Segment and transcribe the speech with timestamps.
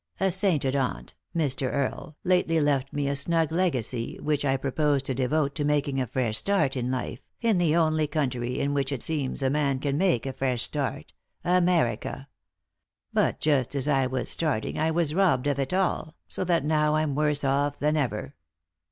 [0.19, 1.69] A sainted aunt, Mr.
[1.69, 6.07] Karle, lately left me a snug legacy which I proposed to devote to making a
[6.07, 9.99] fresh start in life, in the only country in which it seems a man can
[9.99, 11.13] make a ftesh start—
[11.67, 12.27] America.
[13.13, 16.95] But just as I was starting I was robbed of it all, so that now
[16.95, 18.33] I'm worse off than ever."